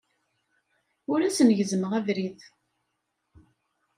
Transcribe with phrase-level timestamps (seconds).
[1.11, 2.39] Ur asen-gezzmeɣ abrid.